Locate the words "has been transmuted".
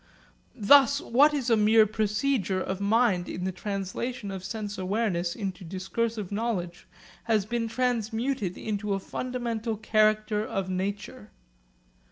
7.25-8.57